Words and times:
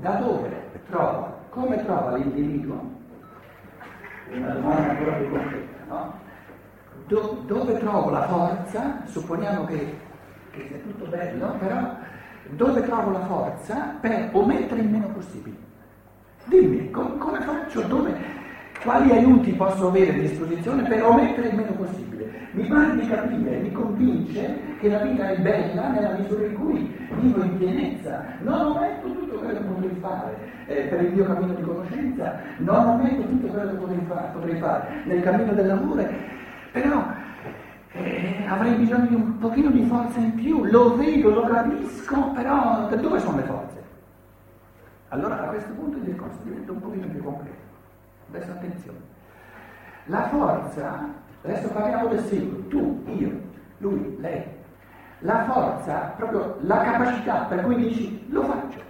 Da 0.00 0.10
dove 0.16 0.50
trova? 0.88 1.38
Come 1.50 1.84
trova 1.84 2.16
l'individuo? 2.16 2.92
Una 4.32 4.52
domanda 4.52 4.90
ancora 4.90 5.12
più 5.12 5.30
concreta, 5.30 5.84
no? 5.88 6.12
Do, 7.06 7.42
dove 7.46 7.78
trovo 7.78 8.10
la 8.10 8.26
forza? 8.26 9.02
Supponiamo 9.04 9.64
che, 9.66 9.98
che 10.50 10.66
sia 10.66 10.78
tutto 10.78 11.06
bello, 11.06 11.54
però 11.58 11.96
dove 12.50 12.82
trovo 12.82 13.10
la 13.10 13.24
forza 13.26 13.94
per 14.00 14.30
omettere 14.32 14.80
il 14.80 14.88
meno 14.88 15.08
possibile? 15.08 15.56
Dimmi, 16.46 16.90
com- 16.90 17.18
come 17.18 17.40
faccio? 17.40 17.82
Dove, 17.82 18.14
quali 18.82 19.10
aiuti 19.12 19.52
posso 19.52 19.88
avere 19.88 20.10
a 20.10 20.18
disposizione 20.18 20.82
per 20.82 21.04
omettere 21.04 21.48
il 21.48 21.56
meno 21.56 21.72
possibile? 21.72 22.48
Mi 22.52 22.66
pare 22.66 22.96
di 22.96 23.06
capire, 23.08 23.58
mi 23.58 23.72
convince 23.72 24.58
che 24.78 24.88
la 24.88 24.98
vita 24.98 25.28
è 25.28 25.38
bella 25.38 25.88
nella 25.88 26.16
misura 26.18 26.44
in 26.46 26.54
cui 26.54 27.08
vivo 27.20 27.42
in 27.42 27.58
pienezza, 27.58 28.24
non 28.42 28.60
ometto 28.76 29.12
tutto 29.12 29.38
quello 29.38 29.58
che 29.58 29.64
fare 30.04 30.36
eh, 30.66 30.82
per 30.88 31.02
il 31.02 31.12
mio 31.12 31.24
cammino 31.24 31.54
di 31.54 31.62
conoscenza, 31.62 32.38
non 32.58 32.86
ometto 32.86 33.22
tutto 33.22 33.46
quello 33.46 33.70
che 33.70 33.76
potrei 33.76 34.04
fare, 34.06 34.28
potrei 34.32 34.56
fare 34.58 35.02
nel 35.04 35.22
cammino 35.22 35.52
dell'amore, 35.52 36.14
però 36.72 37.02
eh, 37.92 38.44
avrei 38.46 38.74
bisogno 38.74 39.06
di 39.06 39.14
un 39.14 39.38
pochino 39.38 39.70
di 39.70 39.84
forza 39.84 40.18
in 40.18 40.34
più, 40.34 40.64
lo 40.64 40.96
vedo, 40.96 41.30
lo 41.30 41.42
capisco, 41.46 42.30
però 42.32 42.88
dove 42.88 43.18
sono 43.18 43.36
le 43.36 43.42
forze? 43.42 43.82
Allora 45.08 45.42
a 45.42 45.46
questo 45.46 45.72
punto 45.72 45.96
il 45.96 46.02
discorso 46.02 46.38
diventa 46.42 46.72
un 46.72 46.80
pochino 46.80 47.06
più 47.06 47.22
concreto. 47.22 47.62
Adesso 48.30 48.50
attenzione. 48.50 48.98
La 50.06 50.28
forza, 50.28 51.08
adesso 51.42 51.68
parliamo 51.68 52.08
del 52.08 52.24
singolo, 52.24 52.66
tu, 52.66 53.04
io, 53.16 53.40
lui, 53.78 54.16
lei. 54.18 54.42
La 55.20 55.44
forza, 55.44 56.12
proprio 56.16 56.56
la 56.62 56.78
capacità 56.80 57.44
per 57.48 57.62
cui 57.62 57.76
dici 57.76 58.26
lo 58.28 58.42
faccio, 58.42 58.80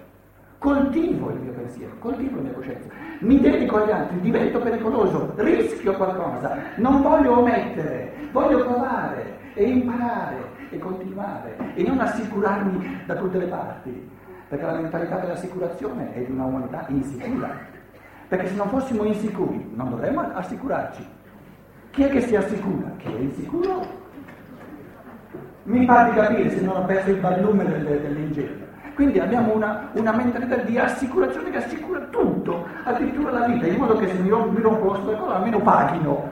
coltivo 0.64 1.28
il 1.28 1.40
mio 1.40 1.52
pensiero, 1.52 1.92
coltivo 1.98 2.36
la 2.36 2.42
mia 2.42 2.52
coscienza, 2.52 2.88
mi 3.18 3.38
dedico 3.38 3.76
agli 3.76 3.90
altri, 3.90 4.20
divento 4.20 4.58
pericoloso, 4.60 5.34
rischio 5.36 5.92
qualcosa, 5.92 6.56
non 6.76 7.02
voglio 7.02 7.40
omettere, 7.40 8.14
voglio 8.32 8.64
provare 8.64 9.36
e 9.52 9.62
imparare 9.68 10.52
e 10.70 10.78
continuare 10.78 11.54
e 11.74 11.82
non 11.86 12.00
assicurarmi 12.00 13.02
da 13.04 13.14
tutte 13.14 13.36
le 13.36 13.46
parti 13.46 14.10
perché 14.48 14.64
la 14.64 14.72
mentalità 14.72 15.18
dell'assicurazione 15.18 16.14
è 16.14 16.20
di 16.20 16.32
una 16.32 16.44
umanità 16.44 16.86
insicura. 16.88 17.50
Perché 18.28 18.48
se 18.48 18.54
non 18.54 18.68
fossimo 18.68 19.04
insicuri 19.04 19.70
non 19.74 19.90
dovremmo 19.90 20.22
assicurarci. 20.32 21.06
Chi 21.90 22.04
è 22.04 22.08
che 22.08 22.22
si 22.22 22.36
assicura? 22.36 22.90
Chi 22.96 23.08
è 23.08 23.18
insicuro? 23.18 23.86
Mi 25.64 25.84
pare 25.84 26.10
di 26.10 26.16
capire 26.16 26.50
se 26.50 26.62
non 26.62 26.76
ho 26.76 26.84
perso 26.86 27.10
il 27.10 27.18
barlume 27.18 27.64
dell'ingegno. 27.64 28.63
Quindi 28.94 29.18
abbiamo 29.18 29.54
una, 29.54 29.88
una, 29.94 30.12
mentalità 30.12 30.56
di 30.56 30.78
assicurazione 30.78 31.50
che 31.50 31.56
assicura 31.58 31.98
tutto, 32.10 32.64
addirittura 32.84 33.32
la 33.32 33.46
vita, 33.46 33.66
in 33.66 33.76
modo 33.76 33.96
che 33.96 34.06
se 34.06 34.14
mi 34.14 34.28
rompo, 34.28 34.84
lo 34.84 34.94
stomaco 34.94 35.32
almeno 35.32 35.58
paghino. 35.58 36.30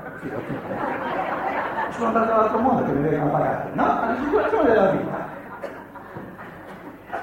Sono 1.91 2.07
andato 2.07 2.27
dall'altro 2.27 2.59
mondo 2.61 2.85
che 2.85 2.93
mi 2.93 3.09
vengono 3.09 3.31
pagare, 3.33 3.71
no? 3.73 3.85
L'assicurazione 3.85 4.69
della 4.69 4.91
vita 4.93 5.31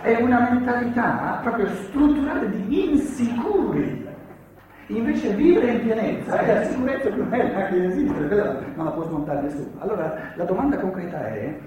è 0.01 0.21
una 0.21 0.49
mentalità 0.51 1.39
proprio 1.41 1.67
strutturale 1.67 2.49
di 2.49 2.91
insicuri. 2.91 4.07
Invece 4.87 5.33
vivere 5.35 5.71
in 5.71 5.81
pienezza 5.83 6.39
è 6.39 6.53
la 6.53 6.63
sicurezza 6.63 7.09
più 7.09 7.23
bella 7.27 7.67
che 7.67 7.85
esiste, 7.85 8.73
non 8.75 8.85
la 8.85 8.91
può 8.91 9.03
smontare 9.03 9.41
nessuno. 9.41 9.69
Allora 9.79 10.15
la 10.35 10.43
domanda 10.43 10.77
concreta 10.77 11.27
è 11.27 11.57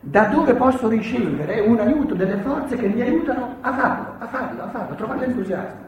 da 0.00 0.24
dove 0.26 0.54
posso 0.54 0.88
ricevere 0.88 1.60
un 1.60 1.78
aiuto 1.80 2.14
delle 2.14 2.36
forze 2.38 2.76
che 2.76 2.86
mi 2.88 3.00
aiutano 3.00 3.56
a 3.60 3.72
farlo, 3.72 4.14
a 4.18 4.26
farlo, 4.26 4.62
a 4.62 4.68
farlo, 4.68 4.92
a 4.92 4.96
trovare 4.96 5.20
l'entusiasmo. 5.26 5.86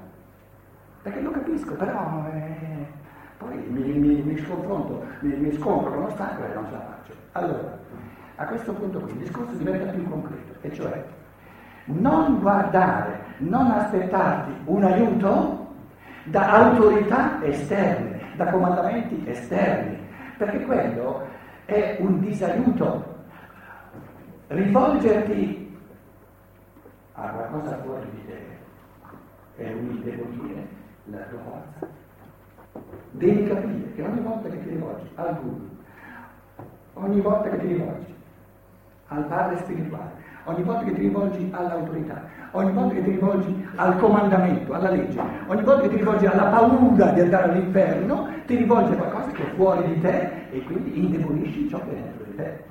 Perché 1.03 1.21
lo 1.21 1.31
capisco, 1.31 1.75
però 1.75 2.27
eh, 2.33 2.87
poi 3.39 3.57
mi, 3.69 3.93
mi, 3.99 4.23
mi 4.23 4.37
sconfronto, 4.39 5.05
mi, 5.21 5.35
mi 5.37 5.53
scontro 5.53 5.93
con 5.93 6.03
l'ostacolo 6.03 6.47
e 6.47 6.55
non 6.55 6.67
ce 6.67 6.73
la 6.73 6.81
faccio. 6.81 7.13
Allora, 7.33 7.79
a 8.37 8.45
questo 8.47 8.73
punto 8.73 8.99
qui 9.01 9.13
il 9.13 9.19
discorso 9.19 9.55
diventa 9.55 9.91
più 9.93 10.09
concreto, 10.09 10.55
e 10.61 10.73
cioè 10.73 11.05
non 11.85 12.41
guardare, 12.41 13.21
non 13.39 13.71
aspettarti 13.71 14.53
un 14.65 14.85
aiuto 14.85 15.69
da 16.25 16.51
autorità 16.51 17.43
esterne, 17.43 18.21
da 18.37 18.47
comandamenti 18.47 19.23
esterni, 19.27 19.99
perché 20.37 20.65
quello 20.65 21.27
è 21.65 21.97
un 22.01 22.21
disaiuto. 22.21 23.19
Rivolgerti 24.53 25.79
a 27.13 27.29
qualcosa 27.29 27.79
fuori 27.85 28.07
di 28.11 28.27
te 28.27 29.63
è 29.63 29.73
un 29.73 29.91
indebolire 29.91 30.67
la 31.05 31.19
tua 31.19 31.39
forza. 31.39 31.87
Devi 33.13 33.47
capire 33.47 33.93
che 33.95 34.03
ogni 34.03 34.19
volta 34.19 34.49
che 34.49 34.61
ti 34.61 34.71
rivolgi 34.71 35.09
al 35.15 35.39
guru, 35.41 35.69
ogni 36.95 37.21
volta 37.21 37.49
che 37.49 37.59
ti 37.59 37.67
rivolgi 37.69 38.15
al 39.07 39.25
padre 39.27 39.59
spirituale, 39.59 40.11
ogni 40.43 40.63
volta 40.65 40.83
che 40.83 40.95
ti 40.95 41.01
rivolgi 41.01 41.49
all'autorità, 41.53 42.25
ogni 42.51 42.73
volta 42.73 42.95
che 42.95 43.05
ti 43.05 43.11
rivolgi 43.11 43.69
al 43.77 43.99
comandamento, 43.99 44.73
alla 44.73 44.91
legge, 44.91 45.21
ogni 45.47 45.63
volta 45.63 45.83
che 45.83 45.89
ti 45.91 45.97
rivolgi 45.97 46.27
alla 46.27 46.47
paura 46.47 47.13
di 47.13 47.21
andare 47.21 47.53
all'inferno, 47.53 48.29
ti 48.47 48.57
rivolgi 48.57 48.95
a 48.95 48.97
qualcosa 48.97 49.31
che 49.31 49.49
è 49.49 49.55
fuori 49.55 49.95
di 49.95 50.01
te 50.01 50.49
e 50.51 50.61
quindi 50.65 50.99
indebolisci 50.99 51.69
ciò 51.69 51.79
che 51.85 51.91
è 51.91 51.95
dentro 51.95 52.25
di 52.25 52.35
te. 52.35 52.70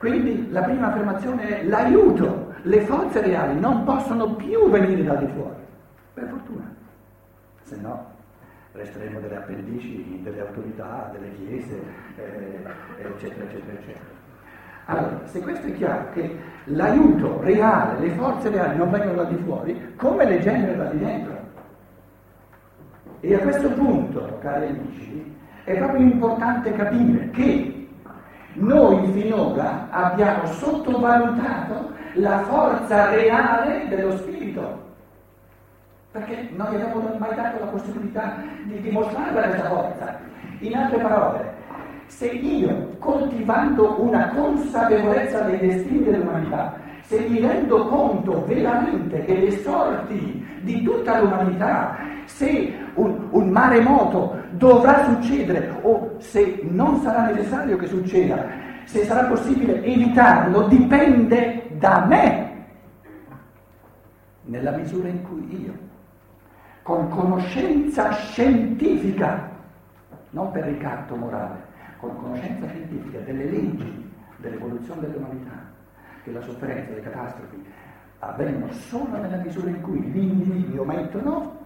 Quindi 0.00 0.50
la 0.50 0.62
prima 0.62 0.86
affermazione 0.86 1.60
è 1.60 1.64
l'aiuto, 1.64 2.54
le 2.62 2.80
forze 2.86 3.20
reali 3.20 3.60
non 3.60 3.84
possono 3.84 4.34
più 4.34 4.70
venire 4.70 5.04
da 5.04 5.16
di 5.16 5.26
fuori, 5.34 5.60
per 6.14 6.26
fortuna, 6.26 6.74
se 7.64 7.76
no 7.76 8.06
resteremo 8.72 9.20
delle 9.20 9.36
appendici 9.36 10.20
delle 10.22 10.40
autorità, 10.40 11.10
delle 11.12 11.30
chiese, 11.34 11.82
eh, 12.16 12.62
eccetera, 12.96 13.44
eccetera, 13.44 13.78
eccetera. 13.78 14.04
Allora, 14.86 15.20
se 15.24 15.40
questo 15.40 15.66
è 15.66 15.72
chiaro 15.74 16.06
che 16.14 16.34
l'aiuto 16.64 17.42
reale, 17.42 18.00
le 18.00 18.10
forze 18.12 18.48
reali 18.48 18.78
non 18.78 18.90
vengono 18.90 19.16
da 19.16 19.24
di 19.24 19.36
fuori, 19.44 19.94
come 19.96 20.24
le 20.24 20.40
genera 20.40 20.82
da 20.82 20.90
di 20.92 20.98
dentro? 20.98 21.38
E 23.20 23.34
a 23.34 23.38
questo 23.40 23.68
punto, 23.72 24.38
cari 24.40 24.68
amici, 24.68 25.36
è 25.64 25.76
proprio 25.76 26.00
importante 26.00 26.72
capire 26.72 27.28
che 27.32 27.79
noi 28.54 29.12
finora 29.12 29.88
abbiamo 29.90 30.46
sottovalutato 30.46 31.90
la 32.14 32.40
forza 32.40 33.10
reale 33.10 33.86
dello 33.88 34.16
spirito, 34.16 34.88
perché 36.10 36.48
non 36.56 36.66
gli 36.70 36.74
abbiamo 36.74 37.16
mai 37.18 37.34
dato 37.36 37.60
la 37.60 37.70
possibilità 37.70 38.36
di 38.64 38.80
dimostrare 38.80 39.32
questa 39.32 39.68
forza. 39.68 40.18
In 40.60 40.76
altre 40.76 40.98
parole, 40.98 41.54
se 42.06 42.26
io, 42.26 42.96
coltivando 42.98 44.02
una 44.02 44.30
consapevolezza 44.30 45.42
dei 45.42 45.58
destini 45.58 46.02
dell'umanità, 46.04 46.74
se 47.02 47.20
mi 47.28 47.40
rendo 47.40 47.86
conto 47.86 48.44
veramente 48.46 49.24
che 49.24 49.34
le 49.34 49.50
sorti 49.62 50.46
di 50.60 50.82
tutta 50.82 51.20
l'umanità, 51.20 51.96
se 52.24 52.74
un, 52.94 53.28
un 53.30 53.48
maremoto 53.48 54.36
dovrà 54.52 55.04
succedere 55.04 55.78
o 55.82 56.14
se 56.18 56.60
non 56.62 57.00
sarà 57.00 57.26
necessario 57.26 57.76
che 57.76 57.86
succeda, 57.86 58.46
se 58.84 59.04
sarà 59.04 59.28
possibile 59.28 59.82
evitarlo, 59.84 60.66
dipende 60.68 61.68
da 61.78 62.04
me, 62.06 62.48
nella 64.44 64.72
misura 64.72 65.08
in 65.08 65.22
cui 65.22 65.64
io, 65.64 65.72
con 66.82 67.08
conoscenza 67.08 68.10
scientifica, 68.10 69.48
non 70.30 70.50
per 70.50 70.64
ricatto 70.64 71.14
morale, 71.14 71.68
con 71.98 72.16
conoscenza 72.16 72.66
scientifica 72.68 73.18
delle 73.20 73.44
leggi 73.44 74.10
dell'evoluzione 74.38 75.02
dell'umanità, 75.02 75.68
che 76.24 76.32
la 76.32 76.40
sofferenza, 76.40 76.92
le 76.94 77.00
catastrofi 77.00 77.64
avvengono 78.20 78.72
solo 78.72 79.16
nella 79.20 79.36
misura 79.36 79.68
in 79.68 79.80
cui 79.80 80.00
gli 80.00 80.18
individui 80.18 80.76
aumentano, 80.76 81.58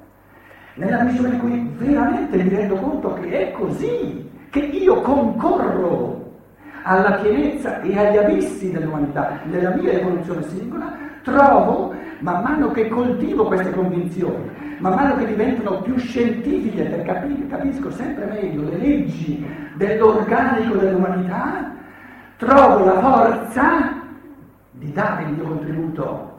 nella 0.74 1.02
misura 1.02 1.28
in 1.28 1.38
cui 1.38 1.74
veramente 1.76 2.42
mi 2.42 2.48
rendo 2.48 2.76
conto 2.76 3.14
che 3.14 3.48
è 3.48 3.52
così, 3.52 4.30
che 4.50 4.60
io 4.60 5.00
concorro 5.00 6.32
alla 6.84 7.12
pienezza 7.14 7.80
e 7.80 7.98
agli 7.98 8.16
abissi 8.16 8.70
dell'umanità, 8.70 9.40
nella 9.44 9.74
mia 9.74 9.92
evoluzione 9.92 10.42
singola, 10.44 10.96
trovo, 11.22 11.94
man 12.20 12.42
mano 12.42 12.70
che 12.70 12.88
coltivo 12.88 13.46
queste 13.46 13.70
convinzioni, 13.70 14.50
man 14.78 14.94
mano 14.94 15.16
che 15.16 15.26
diventano 15.26 15.80
più 15.80 15.96
scientifiche, 15.96 16.84
per 16.84 17.02
capire, 17.02 17.46
capisco 17.48 17.90
sempre 17.90 18.26
meglio 18.26 18.68
le 18.68 18.76
leggi 18.76 19.44
dell'organico 19.74 20.76
dell'umanità, 20.76 21.72
trovo 22.36 22.84
la 22.84 23.00
forza 23.00 24.02
di 24.70 24.92
dare 24.92 25.22
il 25.22 25.30
mio 25.30 25.44
contributo. 25.44 26.33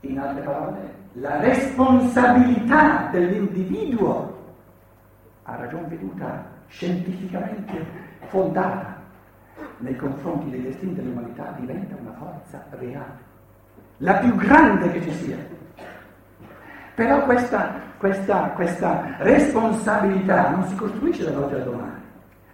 In 0.00 0.18
altre 0.18 0.42
parole, 0.42 0.94
la 1.12 1.40
responsabilità 1.40 3.08
dell'individuo 3.10 4.34
a 5.44 5.56
ragion 5.56 5.88
veduta 5.88 6.44
scientificamente 6.68 7.86
fondata 8.28 8.96
nei 9.78 9.96
confronti 9.96 10.50
dei 10.50 10.62
destini 10.62 10.94
dell'umanità 10.94 11.54
diventa 11.58 11.96
una 12.00 12.12
forza 12.12 12.64
reale, 12.70 13.24
la 13.98 14.14
più 14.14 14.34
grande 14.36 14.90
che 14.92 15.02
ci 15.02 15.12
sia. 15.12 15.36
Però 16.94 17.24
questa, 17.24 17.74
questa, 17.98 18.52
questa 18.54 19.16
responsabilità 19.18 20.50
non 20.50 20.64
si 20.64 20.74
costruisce 20.76 21.30
da 21.30 21.38
oggi 21.38 21.54
al 21.54 21.64
domani. 21.64 22.04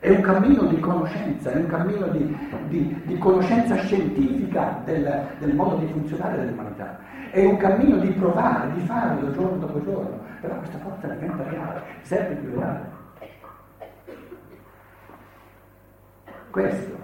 È 0.00 0.10
un 0.10 0.20
cammino 0.20 0.64
di 0.64 0.80
conoscenza, 0.80 1.52
è 1.52 1.56
un 1.56 1.66
cammino 1.66 2.08
di, 2.08 2.36
di, 2.66 3.02
di 3.04 3.18
conoscenza 3.18 3.76
scientifica 3.76 4.80
del, 4.84 5.28
del, 5.38 5.54
modo 5.54 5.76
di 5.76 5.86
funzionare 5.92 6.38
dell'umanità. 6.38 6.98
È 7.32 7.43
un 7.46 7.56
cammino 7.56 7.96
di 7.96 8.11
provare, 8.11 8.73
di 8.75 8.81
farlo 8.81 9.32
giorno 9.32 9.56
dopo 9.56 9.82
giorno. 9.82 10.20
Però 10.43 10.55
questa 10.58 10.76
forza 10.81 11.06
diventa 11.06 11.43
reale, 11.44 11.82
sempre 12.02 12.34
più 12.34 12.50
reale. 12.58 12.90
Questo 16.50 16.94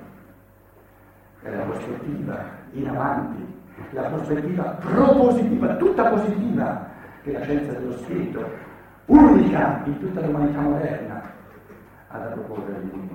è 1.40 1.48
la 1.48 1.62
prospettiva 1.62 2.44
in 2.72 2.88
avanti, 2.88 3.60
la 3.92 4.02
prospettiva 4.02 4.64
propositiva, 4.64 5.76
tutta 5.76 6.10
positiva, 6.10 6.86
che 7.22 7.32
la 7.32 7.40
scienza 7.44 7.72
dello 7.72 7.92
spirito, 7.92 8.50
unica 9.06 9.80
in 9.86 9.98
tutta 9.98 10.20
l'umanità 10.20 10.60
moderna, 10.60 11.22
ha 12.08 12.18
da 12.18 12.26
proporre 12.26 12.74
all'inimico. 12.74 13.14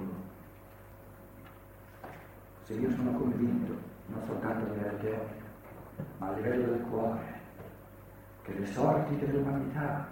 Se 2.63 2.73
io 2.73 2.89
sono 2.89 3.11
convinto, 3.11 3.77
non 4.07 4.19
soltanto 4.25 4.65
a 4.65 4.73
livello 4.73 4.97
teorico, 4.97 5.42
ma 6.17 6.27
a 6.27 6.33
livello 6.33 6.71
del 6.71 6.81
cuore, 6.89 7.41
che 8.43 8.53
le 8.53 8.65
sorti 8.65 9.17
dell'umanità, 9.17 10.07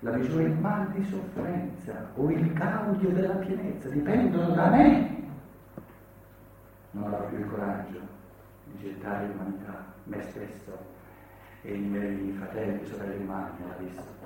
la 0.00 0.12
misura 0.12 0.42
in 0.42 0.60
mal 0.60 0.88
di 0.90 1.04
sofferenza 1.04 2.10
o 2.14 2.30
il 2.30 2.52
gaudio 2.52 3.10
della 3.10 3.34
pienezza 3.34 3.88
dipendono 3.88 4.54
da 4.54 4.70
me, 4.70 5.16
non 6.92 7.04
avrò 7.04 7.26
più 7.26 7.38
il 7.38 7.46
coraggio 7.46 8.00
di 8.64 8.78
gettare 8.78 9.26
l'umanità, 9.26 9.84
me 10.04 10.22
stesso 10.22 10.96
e 11.62 11.74
i 11.74 11.80
miei 11.80 12.32
fratelli 12.32 12.82
e 12.82 12.86
sorelle 12.86 13.22
umani 13.22 13.50
nell'abisso. 13.58 14.16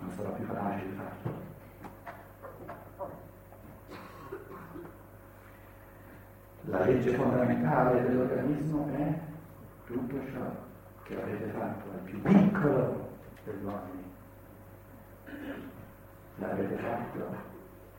Non 0.00 0.10
sarò 0.12 0.32
più 0.32 0.46
capace 0.46 0.84
di 0.84 0.92
farlo. 0.92 1.41
La 6.66 6.84
legge 6.84 7.14
fondamentale 7.14 8.02
dell'organismo 8.02 8.88
è 8.94 9.18
tutto 9.86 10.16
ciò 10.32 10.40
che 11.02 11.20
avete 11.20 11.46
fatto 11.48 11.90
al 11.90 11.98
più 12.04 12.22
piccolo 12.22 13.08
degli 13.44 13.64
uomini. 13.64 14.04
L'avete 16.36 16.76
fatto 16.76 17.34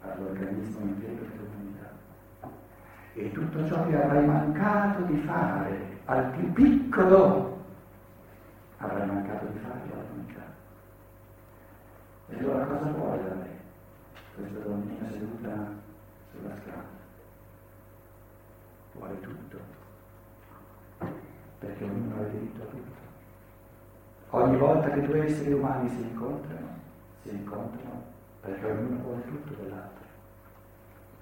all'organismo 0.01 0.80
intero 0.80 1.25
dell'umanità. 1.25 1.89
E 3.15 3.31
tutto 3.31 3.68
ciò 3.68 3.86
che 3.86 4.01
avrai 4.01 4.25
mancato 4.25 5.01
di 5.04 5.18
fare 5.25 6.00
al 6.06 6.31
più 6.31 6.54
piccolo 6.54 7.62
avrai 8.77 9.07
mancato 9.07 9.45
di 9.48 9.59
fare 9.59 9.80
all'umanità. 9.92 10.42
E 12.30 12.38
allora 12.39 12.66
cosa 12.66 12.92
vuole 12.92 13.24
da 13.24 13.36
me 13.36 13.50
questa 14.36 14.59
donnina 14.59 15.09
seduta 15.12 15.51
sulla 16.31 16.56
strada? 16.62 17.02
Vuole 19.03 19.19
tutto, 19.19 19.57
perché 21.59 21.83
ognuno 21.83 22.21
ha 22.21 22.23
diritto 22.29 22.61
a 22.61 22.65
tutto. 22.65 23.01
Ogni 24.29 24.57
volta 24.57 24.89
che 24.89 25.01
due 25.01 25.25
esseri 25.25 25.51
umani 25.51 25.89
si 25.89 26.01
incontrano, 26.01 26.69
si 27.21 27.29
incontrano 27.29 28.03
perché 28.41 28.65
ognuno 28.65 29.01
vuole 29.03 29.25
tutto 29.25 29.53
dell'altro. 29.61 30.01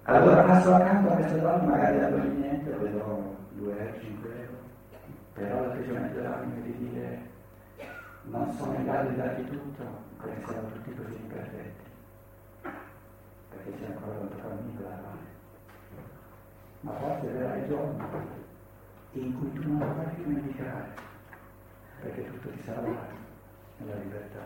Allora 0.04 0.44
passo 0.44 0.74
accanto 0.74 1.12
a 1.12 1.16
questa 1.16 1.38
donna, 1.38 1.64
magari 1.64 2.00
da 2.00 2.10
non 2.10 2.40
niente, 2.40 2.78
le 2.78 2.92
do 2.92 3.36
2 3.52 3.80
euro, 3.80 4.00
5 4.00 4.30
euro, 4.30 4.58
però 5.34 5.62
l'atteggiamento 5.62 6.16
dell'anima 6.16 6.56
è 6.56 6.62
di 6.62 6.78
dire 6.78 7.30
non 8.24 8.54
sono 8.54 8.76
in 8.76 8.86
grado 8.86 9.10
di 9.10 9.16
darti 9.16 9.48
tutto 9.48 9.84
perché 10.22 10.46
siamo 10.46 10.70
tutti 10.70 10.96
così 10.96 11.16
imperfetti, 11.16 11.84
perché 13.50 13.72
c'è 13.80 13.86
ancora 13.88 14.18
tanto 14.18 14.38
cammino 14.38 14.82
da 14.82 15.00
ma 16.82 16.94
forse 16.94 17.28
verrà 17.28 17.56
il 17.58 17.68
giorno 17.68 18.10
in 19.14 19.38
cui 19.38 19.52
tu 19.54 19.68
non 19.68 19.80
dovrai 19.80 20.14
più 20.16 20.32
medicare, 20.32 20.94
perché 22.02 22.26
tutto 22.32 22.50
ti 22.50 22.62
sarà 22.64 22.82
dato 22.82 23.16
nella 23.78 23.96
libertà. 23.96 24.40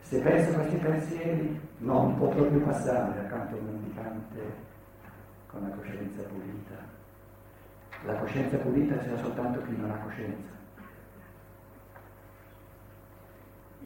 Se 0.00 0.20
penso 0.20 0.50
a 0.50 0.54
questi 0.54 0.76
pensieri, 0.76 1.60
non 1.78 2.16
potrò 2.16 2.44
più 2.44 2.64
passare 2.64 3.20
accanto 3.20 3.54
a 3.54 3.58
un 3.58 3.64
mendicante 3.66 4.68
con 5.46 5.62
la 5.62 5.74
coscienza 5.76 6.22
pulita. 6.22 6.74
La 8.04 8.14
coscienza 8.14 8.56
pulita 8.56 8.96
c'è 8.96 9.16
soltanto 9.18 9.62
chi 9.62 9.76
non 9.76 9.90
ha 9.90 9.98
coscienza. 9.98 10.48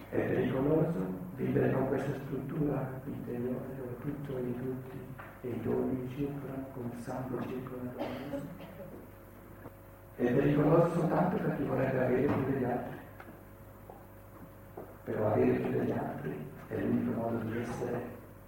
È 0.08 0.16
pericoloso 0.16 1.22
vivere 1.34 1.72
con 1.72 1.88
questa 1.88 2.14
struttura 2.24 2.88
interiore 3.04 3.74
dove 3.76 3.98
tutto 4.00 4.38
è 4.38 4.42
di 4.42 4.56
tutti 4.56 5.32
e 5.44 5.48
i 5.50 5.60
doni 5.60 6.08
circolano 6.14 6.66
come 6.72 6.90
il 6.94 7.02
sangue 7.02 7.42
circola. 7.46 7.92
È 10.16 10.32
pericoloso 10.32 10.94
soltanto 10.94 11.36
per 11.36 11.56
chi 11.56 11.64
vorrebbe 11.64 12.04
avere 12.04 12.32
più 12.32 12.44
degli 12.52 12.64
altri. 12.64 12.98
Però 15.04 15.26
avere 15.26 15.52
più 15.52 15.70
degli 15.70 15.90
altri 15.90 16.50
è 16.68 16.78
l'unico 16.78 17.20
modo 17.20 17.38
di 17.44 17.58
essere 17.58 18.02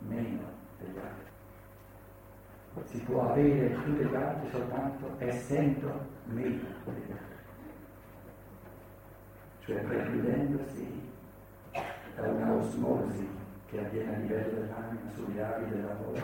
meno 0.08 0.44
degli 0.78 0.96
altri. 0.96 1.24
Si 2.84 3.00
può 3.00 3.30
avere 3.30 3.68
più 3.68 3.94
degli 3.94 4.14
altri 4.14 4.50
soltanto 4.50 5.14
essendo 5.18 6.06
meno 6.24 6.68
degli 6.84 7.10
altri. 7.10 7.34
Cioè 9.60 9.80
precludendosi 9.82 11.10
da 12.14 12.22
una 12.22 12.54
osmosi 12.54 13.44
che 13.68 13.84
avviene 13.84 14.14
a 14.14 14.18
livello 14.18 14.60
dell'anima 14.60 15.10
sugli 15.14 15.38
ali 15.38 15.68
dell'amore, 15.68 16.22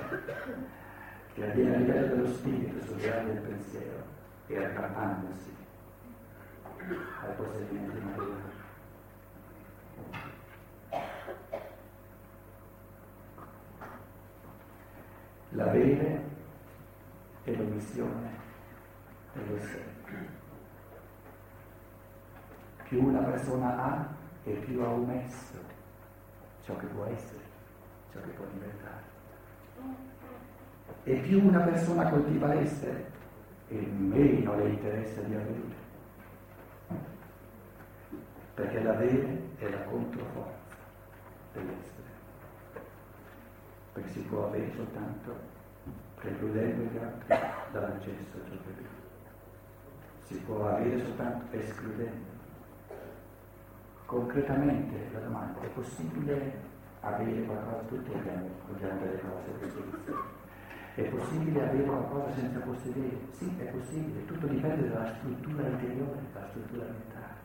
che 1.35 1.45
avviene 1.45 1.75
a 1.75 1.79
livello 1.79 2.15
dello 2.15 2.29
spirito 2.29 2.85
sugli 2.85 3.07
ali 3.09 3.33
del 3.33 3.43
pensiero 3.43 4.05
e 4.47 4.65
aggrappandosi 4.65 5.57
al 7.23 7.35
possedimento 7.37 8.01
materiale. 8.01 8.61
L'avere 15.51 16.25
e 17.45 17.57
l'omissione 17.57 18.31
dell'essere. 19.33 19.91
Più 22.85 23.05
una 23.05 23.23
persona 23.23 23.83
ha 23.83 24.15
e 24.45 24.53
più 24.53 24.81
ha 24.83 24.89
omesso 24.91 25.81
ciò 26.65 26.77
che 26.77 26.87
può 26.87 27.05
essere, 27.05 27.41
ciò 28.13 28.21
che 28.21 28.31
può 28.31 28.45
diventare. 28.53 29.11
E 31.05 31.17
più 31.17 31.45
una 31.45 31.61
persona 31.61 32.09
coltiva 32.09 32.55
l'essere, 32.55 33.11
e 33.69 33.77
meno 33.77 34.57
le 34.57 34.69
interessa 34.69 35.21
di 35.23 35.35
avere. 35.35 35.81
Perché 38.55 38.83
l'avere 38.83 39.41
è 39.59 39.69
la 39.71 39.83
controforza 39.85 40.77
dell'essere. 41.55 42.11
Perché 43.95 44.11
si 44.11 44.21
può 44.21 44.47
avere 44.47 44.71
soltanto 44.75 45.35
precludendo 46.17 46.83
gli 46.93 46.99
altri 46.99 47.37
dall'accesso 47.73 48.37
a 48.37 48.49
ciò 48.49 48.57
che 48.65 48.73
più. 48.77 48.87
Si 50.27 50.35
può 50.45 50.69
avere 50.69 50.99
soltanto 51.05 51.57
escludendo 51.57 52.32
concretamente 54.13 55.09
la 55.15 55.21
domanda 55.21 55.59
è 55.63 55.69
possibile 55.69 56.53
avere 57.01 57.45
qualcosa, 57.45 57.83
tutti 57.89 58.13
abbiamo, 58.13 58.47
abbiamo 58.71 59.01
delle 59.01 59.19
cose 59.19 59.59
così. 59.59 60.21
È 60.95 61.03
possibile 61.05 61.63
avere 61.63 61.83
qualcosa 61.85 62.31
senza 62.35 62.59
possedere? 62.59 63.17
Sì, 63.31 63.51
è 63.59 63.65
possibile, 63.65 64.27
tutto 64.27 64.47
dipende 64.49 64.91
dalla 64.91 65.15
struttura 65.17 65.67
interiore, 65.67 66.19
dalla 66.35 66.47
struttura 66.49 66.85
mentale. 66.85 67.41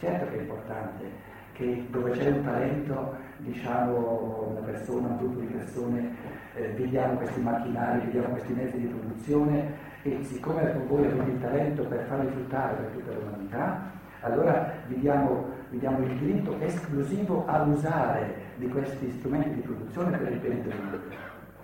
Certo 0.00 0.26
che 0.26 0.36
è 0.36 0.40
importante 0.40 1.36
che 1.52 1.86
dove 1.90 2.10
c'è 2.10 2.28
un 2.28 2.42
talento, 2.42 3.16
diciamo 3.36 4.48
una 4.50 4.60
persona, 4.66 5.06
un 5.06 5.16
gruppo 5.16 5.40
di 5.40 5.46
persone, 5.46 6.16
eh, 6.54 6.72
vediamo 6.72 7.18
questi 7.18 7.40
macchinari, 7.40 8.06
vediamo 8.06 8.30
questi 8.30 8.52
mezzi 8.52 8.78
di 8.80 8.86
produzione 8.86 9.74
e 10.02 10.24
siccome 10.24 10.72
voi 10.88 11.06
avete 11.06 11.30
il 11.30 11.40
talento 11.40 11.84
per 11.84 12.04
farli 12.06 12.30
fruttare 12.32 12.74
per 12.74 12.90
tutta 12.90 13.12
l'umanità, 13.12 13.96
allora 14.20 14.72
vi 14.86 14.98
diamo, 14.98 15.46
vi 15.70 15.78
diamo 15.78 15.98
il 15.98 16.18
diritto 16.18 16.58
esclusivo 16.60 17.44
a 17.46 17.62
usare 17.62 18.34
di 18.56 18.68
questi 18.68 19.10
strumenti 19.12 19.54
di 19.54 19.60
produzione 19.60 20.16
per 20.16 20.32
il 20.32 20.38
bene 20.38 20.62
del 20.62 20.74
mondo. 20.80 21.00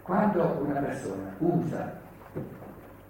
Quando 0.02 0.62
una 0.64 0.80
persona 0.80 1.34
usa 1.38 2.00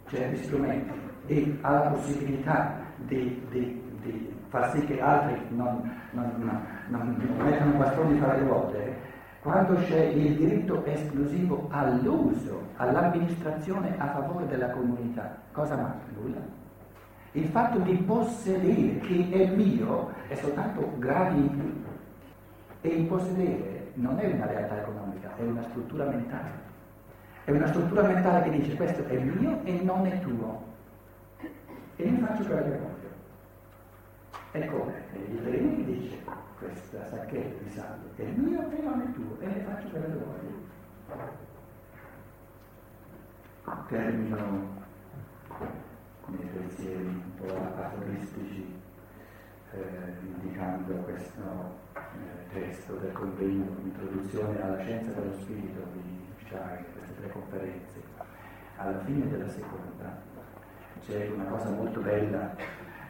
certi 0.06 0.44
strumenti 0.44 0.92
e 1.26 1.58
ha 1.62 1.72
la 1.72 1.90
possibilità 1.90 2.78
di, 2.96 3.44
di, 3.50 3.82
di 4.02 4.34
far 4.48 4.70
sì 4.70 4.84
che 4.84 5.00
altri 5.00 5.40
non, 5.50 5.90
non, 6.12 6.30
non, 6.36 6.62
non 6.88 7.16
mettano 7.38 8.12
di 8.12 8.18
fare 8.18 8.40
le 8.40 8.46
ruote, 8.46 8.96
quando 9.40 9.74
c'è 9.74 10.04
il 10.04 10.36
diritto 10.36 10.84
esclusivo 10.86 11.66
all'uso, 11.70 12.62
all'amministrazione 12.76 13.94
a 13.98 14.06
favore 14.12 14.46
della 14.46 14.70
comunità, 14.70 15.36
cosa 15.52 15.76
manca? 15.76 16.06
Nulla. 16.18 16.63
Il 17.36 17.48
fatto 17.48 17.78
di 17.80 17.96
possedere 17.96 18.98
che 19.00 19.28
è 19.28 19.46
mio 19.56 20.12
è 20.28 20.36
soltanto 20.36 20.92
gradi 20.98 21.40
in 21.40 21.50
più. 21.50 21.82
E 22.80 22.88
il 22.88 23.06
possedere 23.06 23.90
non 23.94 24.20
è 24.20 24.30
una 24.30 24.46
realtà 24.46 24.80
economica, 24.80 25.34
è 25.36 25.42
una 25.42 25.64
struttura 25.64 26.04
mentale. 26.04 26.50
È 27.42 27.50
una 27.50 27.66
struttura 27.66 28.02
mentale 28.02 28.44
che 28.44 28.50
dice 28.56 28.76
questo 28.76 29.04
è 29.06 29.18
mio 29.18 29.58
e 29.64 29.80
non 29.82 30.06
è 30.06 30.20
tuo. 30.20 30.62
E 31.96 32.08
ne 32.08 32.18
faccio 32.24 32.44
quello 32.44 32.62
che 32.62 32.78
voglio. 32.78 32.92
Come 34.70 34.92
il 35.26 35.42
che 35.42 35.84
dice 35.84 36.16
questa 36.58 37.04
sacchetta 37.08 37.64
di 37.64 37.70
sangue 37.70 38.10
è 38.14 38.24
mio 38.36 38.70
e 38.70 38.80
non 38.80 39.00
è 39.00 39.12
tuo 39.12 39.40
e 39.40 39.46
ne 39.46 39.60
faccio 39.62 39.88
quello 39.88 40.06
che 40.06 40.12
voglio. 40.14 40.72
Termino 43.88 44.82
con 46.34 46.46
i 46.46 46.48
pensieri 46.48 47.04
un 47.04 47.34
po' 47.36 47.80
aforistici 47.80 48.74
eh, 49.72 49.78
indicando 50.22 50.94
questo 51.02 51.40
eh, 51.94 52.52
testo 52.52 52.94
del 52.94 53.12
convegno 53.12 53.76
Introduzione 53.82 54.62
alla 54.62 54.78
scienza 54.78 55.10
dello 55.12 55.32
spirito 55.40 55.80
di 55.92 56.26
Shai, 56.48 56.84
queste 56.92 57.14
tre 57.20 57.30
conferenze. 57.30 58.02
Alla 58.76 58.98
fine 59.04 59.28
della 59.28 59.48
seconda 59.48 60.22
c'è 61.06 61.30
una 61.34 61.44
cosa 61.44 61.70
molto 61.70 62.00
bella 62.00 62.54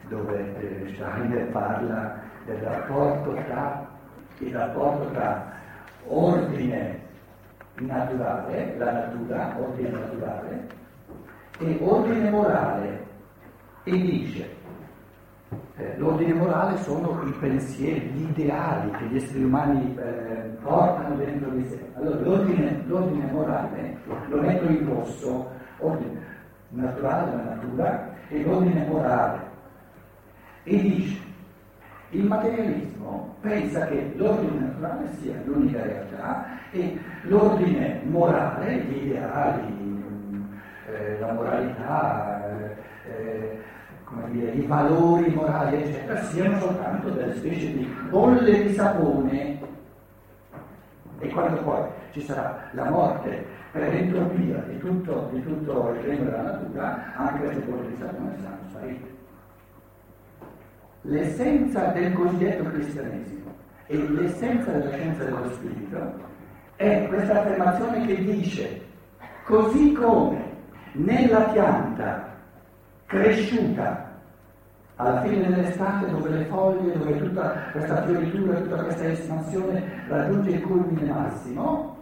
dove 0.07 0.55
eh, 0.59 1.49
parla 1.51 2.19
del 2.45 2.57
rapporto 2.57 3.33
tra, 3.33 3.87
rapporto 4.51 5.11
tra 5.11 5.53
ordine 6.07 6.99
naturale, 7.75 8.77
la 8.77 8.91
natura, 8.91 9.55
ordine 9.57 9.89
naturale, 9.89 10.67
e 11.59 11.77
ordine 11.81 12.29
morale, 12.29 13.05
e 13.85 13.91
dice 13.91 14.49
eh, 15.77 15.97
l'ordine 15.97 16.33
morale 16.33 16.77
sono 16.77 17.21
i 17.23 17.31
pensieri, 17.39 18.07
gli 18.07 18.29
ideali 18.29 18.89
che 18.91 19.05
gli 19.05 19.15
esseri 19.17 19.43
umani 19.43 19.95
eh, 19.97 20.57
portano 20.61 21.15
dentro 21.15 21.49
di 21.51 21.63
sé. 21.65 21.79
Allora 21.93 22.19
l'ordine, 22.19 22.83
l'ordine, 22.87 23.29
morale 23.31 23.97
lo 24.27 24.41
metto 24.41 24.65
in 24.71 24.87
rosso, 24.87 25.51
ordine 25.77 26.19
naturale 26.69 27.29
della 27.29 27.43
natura 27.43 28.09
e 28.29 28.43
l'ordine 28.43 28.85
morale. 28.87 29.39
E 30.63 30.81
dice, 30.81 31.21
il 32.09 32.23
materialismo 32.23 33.35
pensa 33.41 33.85
che 33.85 34.13
l'ordine 34.15 34.59
naturale 34.59 35.09
sia 35.19 35.35
l'unica 35.45 35.83
realtà 35.83 36.45
e 36.71 36.97
l'ordine 37.23 38.01
morale, 38.05 38.77
gli 38.77 39.05
ideali, 39.05 40.03
eh, 40.87 41.19
la 41.19 41.33
moralità, 41.33 42.49
eh, 42.49 43.11
eh 43.11 43.73
dire, 44.29 44.51
i 44.51 44.65
valori 44.65 45.33
morali, 45.33 45.83
eccetera, 45.83 46.21
siano 46.23 46.59
soltanto 46.59 47.09
delle 47.09 47.35
specie 47.35 47.73
di 47.73 47.85
bolle 48.09 48.63
di 48.63 48.73
sapone. 48.73 49.59
E 51.19 51.29
quando 51.29 51.61
poi 51.61 51.83
ci 52.11 52.21
sarà 52.21 52.69
la 52.71 52.89
morte 52.89 53.45
per 53.71 53.93
entropia 53.93 54.57
di 54.67 54.77
tutto, 54.77 55.29
di 55.31 55.41
tutto 55.41 55.93
il 55.93 56.01
regno 56.01 56.23
della 56.25 56.41
natura, 56.41 57.13
anche 57.15 57.39
queste 57.39 57.61
bolle 57.61 57.87
di 57.87 57.95
sapone 57.99 58.35
saranno 58.41 58.69
sparite. 58.69 59.13
L'essenza 61.01 61.85
del 61.87 62.13
cosiddetto 62.13 62.63
cristianesimo 62.63 63.53
e 63.87 63.97
l'essenza 64.09 64.71
della 64.71 64.91
scienza 64.91 65.23
dello 65.23 65.51
spirito 65.51 66.13
è 66.75 67.05
questa 67.07 67.41
affermazione 67.41 68.05
che 68.05 68.23
dice 68.23 68.81
così 69.43 69.93
come 69.93 70.43
nella 70.93 71.41
pianta 71.41 72.34
cresciuta 73.05 74.13
alla 74.95 75.21
fine 75.21 75.47
dell'estate 75.47 76.09
dove 76.09 76.29
le 76.29 76.45
foglie, 76.45 76.97
dove 76.97 77.17
tutta 77.17 77.53
questa 77.71 78.03
fioritura, 78.03 78.59
tutta 78.59 78.83
questa 78.83 79.07
espansione 79.07 80.03
raggiunge 80.07 80.51
il 80.51 80.61
culmine 80.61 81.11
massimo, 81.11 81.97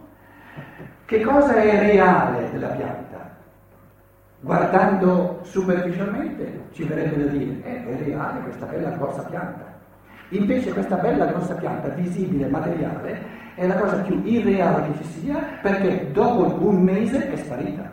che 1.06 1.20
cosa 1.20 1.54
è 1.56 1.78
reale 1.80 2.50
della 2.52 2.68
pianta? 2.68 3.32
Guardando 4.40 5.40
superficialmente 5.42 6.66
ci 6.72 6.84
verrebbe 6.84 7.24
da 7.24 7.30
dire, 7.30 7.62
eh, 7.62 7.84
è 7.84 8.04
reale 8.04 8.40
questa 8.40 8.66
bella 8.66 8.90
grossa 8.90 9.22
pianta. 9.22 9.72
Invece 10.28 10.72
questa 10.72 10.96
bella 10.96 11.26
grossa 11.26 11.54
pianta, 11.54 11.88
visibile, 11.88 12.46
materiale, 12.48 13.42
è 13.54 13.66
la 13.66 13.74
cosa 13.76 13.96
più 14.02 14.20
irreale 14.24 14.92
che 14.92 15.02
ci 15.02 15.10
sia 15.20 15.36
perché 15.62 16.10
dopo 16.12 16.64
un 16.66 16.82
mese 16.82 17.32
è 17.32 17.36
sparita. 17.36 17.90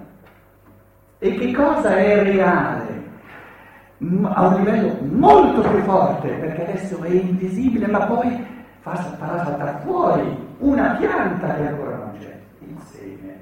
E 1.19 1.35
che 1.35 1.53
cosa 1.53 1.95
è 1.95 2.23
reale? 2.23 2.80
A 4.23 4.47
un 4.47 4.55
livello 4.55 4.97
molto 5.15 5.61
più 5.61 5.79
forte, 5.83 6.27
perché 6.27 6.63
adesso 6.63 7.03
è 7.03 7.09
invisibile, 7.09 7.85
ma 7.85 8.05
poi 8.05 8.45
fa, 8.79 8.95
farà 8.95 9.43
saltare 9.43 9.79
fuori 9.83 10.47
una 10.57 10.95
pianta 10.95 11.53
che 11.53 11.67
ancora 11.67 11.97
non 11.97 12.11
c'è, 12.17 12.39
il 12.59 12.79
seme. 12.79 13.39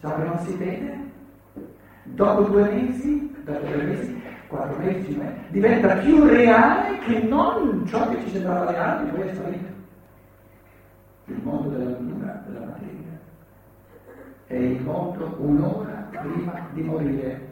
Ciò 0.00 0.16
che 0.16 0.24
non 0.24 0.38
si 0.40 0.56
vede, 0.56 0.98
dopo 2.02 2.42
due 2.42 2.62
mesi, 2.68 3.32
dopo 3.44 3.60
tre 3.60 3.76
mesi, 3.76 4.22
quattro 4.48 4.82
mesi, 4.82 5.20
diventa 5.50 5.94
più 5.96 6.24
reale 6.24 6.98
che 6.98 7.20
non 7.20 7.86
ciò 7.86 8.08
che 8.08 8.20
ci 8.22 8.30
sembrava 8.30 8.72
reale 8.72 9.04
di 9.04 9.10
questa 9.10 9.48
vita. 9.48 9.68
Il 11.26 11.40
mondo 11.44 11.68
della 11.68 11.90
natura, 11.90 12.42
della 12.44 12.66
materia. 12.66 13.18
È 14.46 14.54
il 14.56 14.82
mondo 14.82 15.36
un'ora 15.38 16.08
prima 16.10 16.66
di 16.72 16.82
morire 16.82 17.49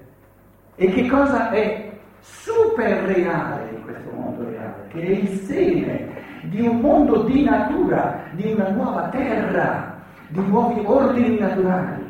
e 0.81 0.93
che 0.93 1.09
cosa 1.09 1.51
è 1.51 1.91
super 2.21 3.03
reale 3.03 3.71
in 3.71 3.83
questo 3.83 4.13
mondo 4.13 4.49
reale? 4.49 4.87
Che 4.87 5.01
è 5.01 5.11
il 5.11 5.29
seme 5.41 6.23
di 6.45 6.69
un 6.69 6.79
mondo 6.79 7.25
di 7.25 7.43
natura, 7.43 8.23
di 8.31 8.53
una 8.53 8.69
nuova 8.69 9.09
terra, 9.09 10.01
di 10.29 10.41
nuovi 10.41 10.81
ordini 10.87 11.37
naturali. 11.37 12.07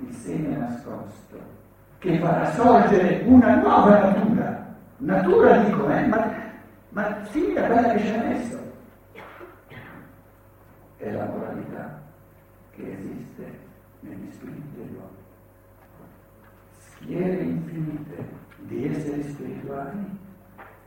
Il 0.00 0.14
seme 0.14 0.56
nascosto, 0.56 1.38
che 1.98 2.18
farà 2.18 2.50
sorgere 2.52 3.22
una 3.26 3.56
nuova 3.56 3.98
natura. 3.98 4.74
Natura 4.96 5.58
dico, 5.58 5.90
eh, 5.90 6.06
ma, 6.06 6.32
ma 6.88 7.18
simile 7.24 7.62
a 7.62 7.66
quella 7.66 7.92
che 7.92 8.02
c'è 8.02 8.16
adesso. 8.16 8.58
È 10.96 11.10
la 11.10 11.26
moralità 11.26 12.00
che 12.70 12.96
esiste 12.98 13.58
negli 14.00 14.32
spiriti 14.32 14.70
dell'uomo 14.76 15.24
schiere 17.00 17.42
infinite 17.42 18.28
di 18.58 18.88
esseri 18.88 19.22
spirituali, 19.22 20.18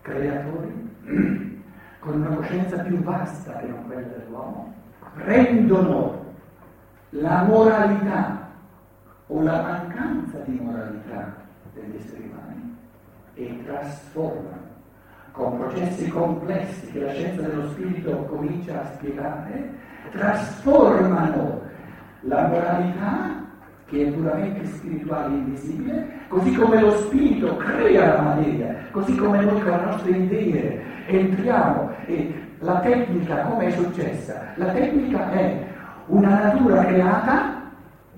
creatori, 0.01 0.97
con 1.99 2.21
una 2.21 2.35
coscienza 2.35 2.77
più 2.79 2.97
vasta 3.01 3.57
che 3.57 3.67
non 3.67 3.85
quella 3.85 4.07
dell'uomo, 4.07 4.73
rendono 5.15 6.25
la 7.11 7.43
moralità 7.43 8.49
o 9.27 9.41
la 9.41 9.61
mancanza 9.61 10.39
di 10.39 10.59
moralità 10.59 11.35
degli 11.73 11.95
esseri 11.95 12.31
umani 12.31 12.77
e 13.35 13.63
trasformano. 13.65 14.67
Con 15.31 15.57
processi 15.57 16.09
complessi 16.09 16.91
che 16.91 16.99
la 16.99 17.11
scienza 17.11 17.43
dello 17.43 17.69
spirito 17.69 18.25
comincia 18.25 18.81
a 18.81 18.93
spiegare, 18.95 19.73
trasformano 20.11 21.61
la 22.21 22.47
moralità 22.47 23.38
che 23.89 24.07
è 24.07 24.11
puramente 24.11 24.65
spirituale 24.65 25.33
e 25.33 25.37
invisibile, 25.37 26.07
così 26.27 26.53
come 26.53 26.79
lo 26.79 26.91
spirito 26.91 27.55
crea 27.57 28.13
la 28.13 28.21
materia, 28.21 28.75
così 28.91 29.15
come 29.15 29.43
noi 29.43 29.61
con 29.61 29.71
le 29.71 29.85
nostre 29.85 30.11
idee 30.11 30.81
entriamo 31.07 31.91
e 32.05 32.33
la 32.59 32.79
tecnica 32.79 33.43
come 33.43 33.65
è 33.65 33.71
successa? 33.71 34.53
La 34.55 34.67
tecnica 34.67 35.31
è 35.31 35.65
una 36.07 36.43
natura 36.43 36.85
creata 36.85 37.71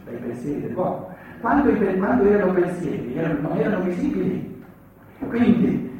dai 0.04 0.16
pensieri 0.16 0.62
dell'uomo. 0.62 1.10
Quando, 1.40 1.72
quando 1.98 2.30
erano 2.30 2.54
pensieri 2.54 3.16
erano, 3.16 3.40
non 3.48 3.58
erano 3.58 3.84
visibili. 3.84 4.64
Quindi 5.28 6.00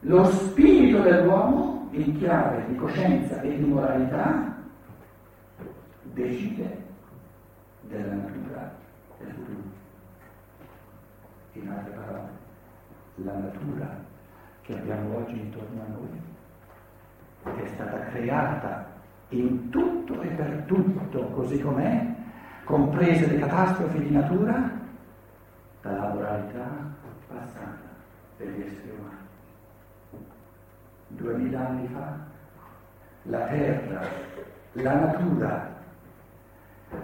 lo 0.00 0.24
spirito 0.24 1.00
dell'uomo 1.00 1.88
in 1.92 2.18
chiave 2.18 2.64
di 2.68 2.74
coscienza 2.76 3.40
e 3.40 3.56
di 3.56 3.64
moralità 3.64 4.54
decide 6.12 6.85
della 7.88 8.14
natura 8.14 8.72
del 9.18 9.32
futuro. 9.32 9.84
In 11.52 11.68
altre 11.68 11.92
parole, 11.92 12.30
la 13.16 13.32
natura 13.32 14.04
che 14.62 14.74
abbiamo 14.74 15.16
oggi 15.16 15.38
intorno 15.38 15.82
a 15.82 15.86
noi 15.86 17.64
è 17.64 17.66
stata 17.74 17.98
creata 18.06 18.86
in 19.30 19.70
tutto 19.70 20.20
e 20.20 20.28
per 20.28 20.64
tutto 20.66 21.26
così 21.28 21.60
com'è, 21.60 22.14
comprese 22.64 23.26
le 23.26 23.38
catastrofi 23.38 23.98
di 24.00 24.10
natura, 24.10 24.70
dalla 25.80 26.12
moralità 26.12 26.68
passata 27.28 27.94
degli 28.36 28.60
esseri 28.62 28.90
umani. 28.98 29.14
Duemila 31.08 31.68
anni 31.68 31.86
fa 31.88 32.18
la 33.22 33.46
terra, 33.46 34.00
la 34.72 34.94
natura 34.94 35.75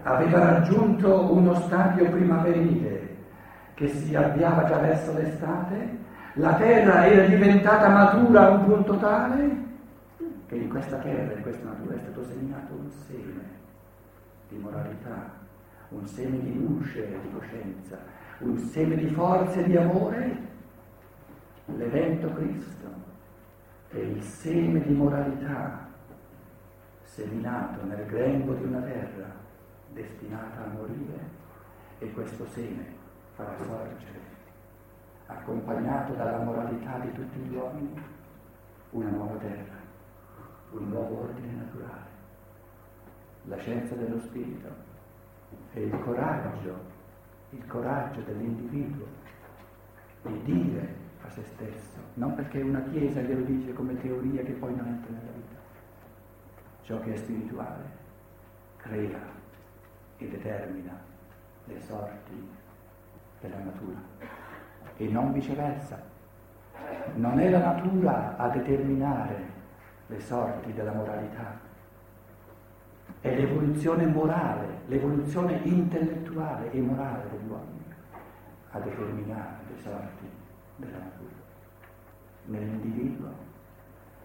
aveva 0.03 0.39
raggiunto 0.39 1.33
uno 1.33 1.55
stadio 1.55 2.11
primaverile 2.11 3.17
che 3.75 3.89
si 3.89 4.15
avviava 4.15 4.65
già 4.65 4.79
verso 4.79 5.13
l'estate, 5.13 5.99
la 6.35 6.55
terra 6.55 7.07
era 7.07 7.27
diventata 7.27 7.89
matura 7.89 8.47
a 8.47 8.51
un 8.51 8.65
punto 8.65 8.97
tale 8.99 9.71
che 10.47 10.57
in 10.57 10.69
questa 10.69 10.97
terra, 10.99 11.35
in 11.35 11.43
questa 11.43 11.65
natura 11.65 11.95
è 11.95 11.99
stato 11.99 12.25
segnato 12.25 12.75
un 12.75 12.91
seme 13.07 13.61
di 14.49 14.59
moralità, 14.59 15.31
un 15.89 16.07
seme 16.07 16.41
di 16.41 16.55
luce 16.55 17.07
e 17.07 17.21
di 17.21 17.31
coscienza, 17.33 17.99
un 18.39 18.59
seme 18.59 18.97
di 18.97 19.09
forza 19.09 19.61
e 19.61 19.65
di 19.65 19.77
amore, 19.77 20.37
l'evento 21.67 22.33
Cristo 22.35 22.89
è 23.91 23.99
il 23.99 24.23
seme 24.23 24.81
di 24.81 24.93
moralità 24.95 25.89
seminato 27.03 27.85
nel 27.85 28.07
grembo 28.07 28.55
di 28.55 28.65
una 28.65 28.81
terra 28.81 29.41
destinata 29.93 30.65
a 30.65 30.69
morire 30.69 31.41
e 31.99 32.13
questo 32.13 32.47
seme 32.49 32.85
farà 33.35 33.57
sorgere, 33.57 34.21
accompagnato 35.27 36.13
dalla 36.15 36.39
moralità 36.39 36.99
di 36.99 37.13
tutti 37.13 37.39
gli 37.39 37.55
uomini, 37.55 37.95
una 38.91 39.11
nuova 39.11 39.37
terra, 39.37 39.77
un 40.73 40.89
nuovo 40.89 41.23
ordine 41.23 41.53
naturale, 41.55 42.11
la 43.45 43.57
scienza 43.57 43.95
dello 43.95 44.21
spirito 44.21 44.69
e 45.73 45.83
il 45.83 45.99
coraggio, 46.01 46.77
il 47.51 47.67
coraggio 47.67 48.21
dell'individuo 48.21 49.07
di 50.23 50.43
dire 50.43 51.01
a 51.23 51.31
se 51.31 51.43
stesso, 51.55 51.99
non 52.15 52.35
perché 52.35 52.61
una 52.61 52.83
chiesa 52.91 53.21
glielo 53.21 53.43
dice 53.43 53.73
come 53.73 53.97
teoria 54.01 54.43
che 54.43 54.53
poi 54.53 54.75
non 54.75 54.87
entra 54.87 55.11
nella 55.13 55.31
vita 55.33 55.61
ciò 56.83 57.01
che 57.01 57.15
è 57.15 57.17
spirituale 57.17 58.01
crea 58.77 59.41
e 60.23 60.29
determina 60.29 60.99
le 61.65 61.81
sorti 61.81 62.49
della 63.41 63.59
natura 63.59 64.01
e 64.97 65.09
non 65.09 65.33
viceversa. 65.33 66.01
Non 67.15 67.39
è 67.39 67.51
la 67.51 67.59
natura 67.59 68.37
a 68.37 68.49
determinare 68.49 69.51
le 70.07 70.21
sorti 70.21 70.73
della 70.73 70.93
moralità, 70.93 71.59
è 73.21 73.35
l'evoluzione 73.35 74.07
morale, 74.07 74.81
l'evoluzione 74.87 75.61
intellettuale 75.65 76.71
e 76.71 76.81
morale 76.81 77.29
degli 77.31 77.49
uomini 77.49 77.85
a 78.71 78.79
determinare 78.81 79.57
le 79.69 79.83
sorti 79.83 80.29
della 80.77 80.99
natura. 80.99 81.41
Nell'individuo 82.47 83.51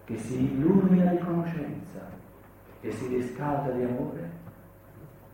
che 0.04 0.16
si 0.18 0.52
illumina 0.52 1.10
di 1.10 1.18
conoscenza 1.18 2.00
e 2.80 2.90
si 2.92 3.06
riscalda 3.08 3.70
di 3.72 3.84
amore, 3.84 4.30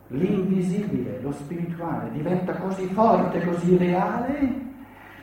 l'invisibile, 0.08 1.20
lo 1.20 1.32
spirituale 1.32 2.10
diventa 2.10 2.54
così 2.54 2.86
forte, 2.88 3.44
così 3.44 3.76
reale, 3.76 4.62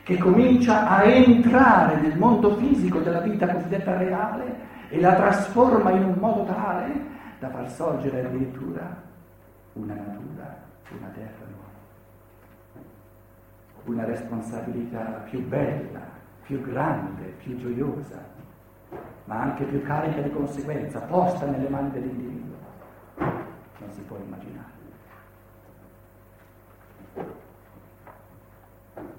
che 0.02 0.18
comincia 0.18 0.88
a 0.88 1.04
entrare 1.04 2.00
nel 2.00 2.18
mondo 2.18 2.56
fisico 2.56 2.98
della 2.98 3.20
vita 3.20 3.48
cosiddetta 3.52 3.96
reale 3.96 4.70
e 4.88 5.00
la 5.00 5.14
trasforma 5.14 5.90
in 5.92 6.04
un 6.04 6.14
modo 6.18 6.44
tale 6.44 7.10
da 7.38 7.48
far 7.50 7.70
sorgere 7.70 8.26
addirittura 8.26 9.00
una 9.74 9.94
natura, 9.94 10.56
una 10.90 11.08
terra 11.14 11.46
nuova, 11.48 12.84
una 13.84 14.04
responsabilità 14.04 15.24
più 15.30 15.46
bella, 15.46 16.00
più 16.42 16.60
grande, 16.62 17.34
più 17.38 17.56
gioiosa, 17.56 18.18
ma 19.24 19.40
anche 19.40 19.64
più 19.64 19.82
carica 19.82 20.20
di 20.20 20.30
conseguenza, 20.30 21.00
posta 21.00 21.46
nelle 21.46 21.68
mani 21.68 21.90
dell'individuo. 21.92 22.51
Si 23.92 24.00
può 24.00 24.16
immaginare. 24.16 24.70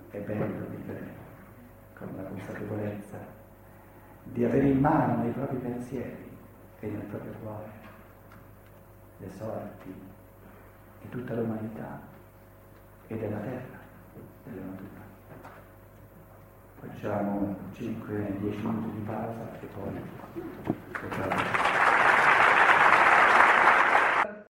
È 0.10 0.18
bello 0.20 0.66
vivere 0.68 1.14
con 1.96 2.10
la 2.16 2.24
consapevolezza 2.24 3.20
di 4.24 4.44
avere 4.44 4.70
in 4.70 4.80
mano 4.80 5.22
nei 5.22 5.32
propri 5.32 5.58
pensieri 5.58 6.38
e 6.80 6.88
nel 6.90 7.06
proprio 7.06 7.34
cuore 7.44 7.72
le 9.18 9.30
sorti 9.30 9.94
di 11.02 11.10
tutta 11.10 11.36
l'umanità 11.36 12.02
e 13.08 13.18
della 13.18 13.40
terra, 13.40 13.78
della 14.44 14.66
natura. 14.66 15.02
Facciamo 16.80 17.56
5-10 17.74 18.66
minuti 18.66 18.92
di 18.92 19.02
pausa 19.06 19.60
e 19.60 19.66
poi... 19.68 20.02